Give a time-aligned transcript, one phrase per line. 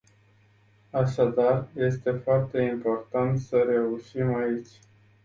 [0.91, 4.69] Așadar este foarte important să reușim aici.